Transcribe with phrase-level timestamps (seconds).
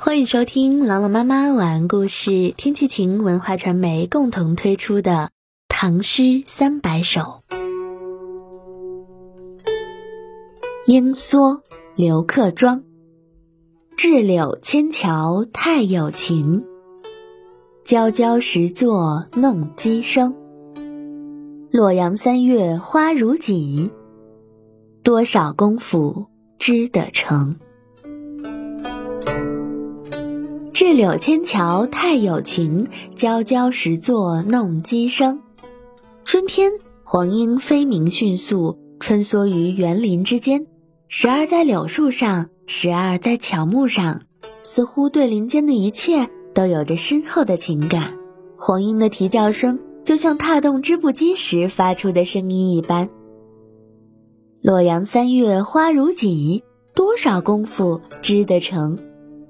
[0.00, 5.10] 欢迎收听朗朗妈妈晚安故事，天气晴文化传媒共同推出的
[5.66, 7.42] 《唐诗三百首》。
[10.86, 11.64] 鹰缩，
[11.96, 12.84] 刘克庄。
[13.96, 16.64] 智柳千桥太有情，
[17.84, 20.32] 佼佼实作弄机声。
[21.72, 23.90] 洛阳三月花如锦，
[25.02, 27.56] 多少功夫织得成。
[30.78, 35.40] 智柳千桥太有情，娇娇石作弄机声。
[36.24, 36.70] 春天，
[37.02, 40.68] 黄莺飞鸣迅速，穿梭于园林之间，
[41.08, 44.22] 时而在柳树上，时而在乔木上，
[44.62, 48.14] 似乎对林间的一切都有着深厚的情感。
[48.56, 53.08] 黄莺的啼叫声，就像踏动织布机时发出的声音一般。
[54.62, 56.62] 洛阳三月花如锦，
[56.94, 58.96] 多少功夫织得成。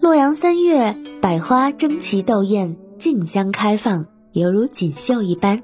[0.08, 5.62] 洛阳三月，百花争奇斗艳，竞相开放，犹如锦绣一般。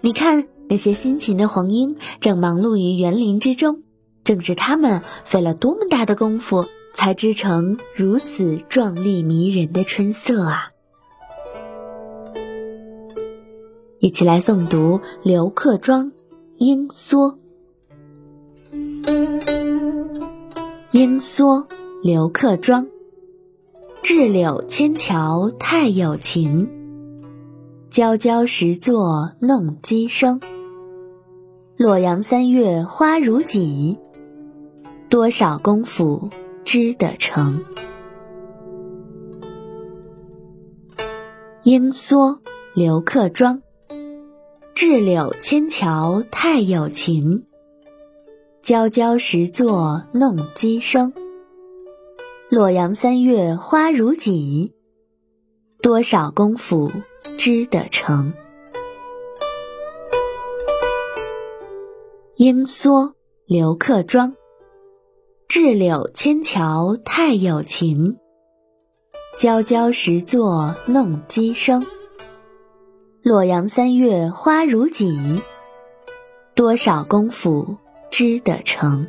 [0.00, 3.82] 你看那些辛勤的黄莺，正忙碌于园林之中，
[4.24, 10.70] 正是它们费了多么大的功夫，才织成如此壮丽迷人的春色啊！
[14.00, 16.06] 一起来诵读刘克庄
[16.56, 17.36] 《鹰缩》。
[20.92, 21.66] 鹰缩，
[22.02, 22.86] 刘克庄。
[24.02, 26.68] 智柳千桥太有情，
[27.88, 30.40] 娇娇石作弄机声。
[31.76, 33.96] 洛阳三月花如锦，
[35.08, 36.28] 多少功夫
[36.64, 37.62] 织得成。
[41.62, 42.40] 鹰缩，
[42.74, 43.62] 刘克庄。
[44.74, 47.44] 智柳千桥太有情，
[48.62, 51.12] 娇娇石作弄机声。
[52.54, 54.70] 洛阳三月花如锦，
[55.80, 56.92] 多少功夫
[57.38, 58.30] 织得成。
[62.36, 63.14] 莺缩，
[63.46, 64.34] 刘克庄。
[65.48, 68.18] 稚柳千桥太有情，
[69.38, 71.86] 佼佼实作弄机声。
[73.22, 75.40] 洛阳三月花如锦，
[76.54, 77.78] 多少功夫
[78.10, 79.08] 织得成。